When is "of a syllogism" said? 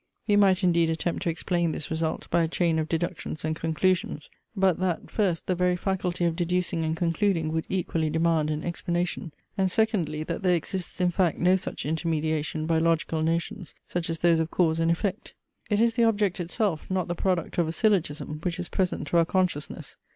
17.59-18.39